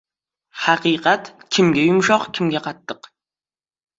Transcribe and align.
•Haqiqat 0.61 1.29
kimga 1.57 1.83
yumshoq, 1.83 2.27
kimga 2.39 2.61
qattiq. 2.69 3.13